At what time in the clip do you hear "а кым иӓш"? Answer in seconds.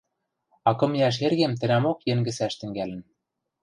0.67-1.15